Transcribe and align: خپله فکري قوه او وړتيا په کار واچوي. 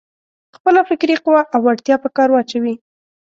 خپله 0.55 0.81
فکري 0.89 1.15
قوه 1.23 1.41
او 1.53 1.59
وړتيا 1.67 1.95
په 2.03 2.09
کار 2.17 2.29
واچوي. 2.31 2.75